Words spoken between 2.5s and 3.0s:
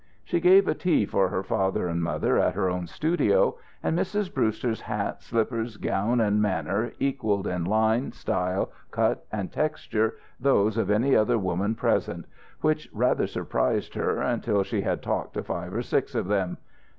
her own